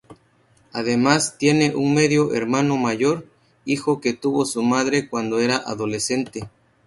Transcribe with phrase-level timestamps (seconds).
[0.73, 3.27] Además tiene un medio hermano mayor,
[3.65, 6.49] hijo que tuvo su madre cuando era adolescente.